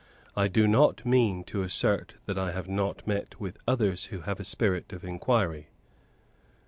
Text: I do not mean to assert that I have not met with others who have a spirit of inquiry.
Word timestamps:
I 0.35 0.47
do 0.47 0.65
not 0.67 1.05
mean 1.05 1.43
to 1.43 1.61
assert 1.61 2.15
that 2.25 2.35
I 2.35 2.53
have 2.53 2.67
not 2.67 3.05
met 3.05 3.39
with 3.39 3.59
others 3.67 4.05
who 4.05 4.21
have 4.21 4.39
a 4.39 4.43
spirit 4.43 4.91
of 4.93 5.03
inquiry. 5.03 5.67